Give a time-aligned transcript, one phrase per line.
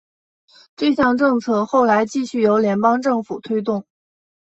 [0.75, 3.85] 这项政策后来继续由联合邦政府推动。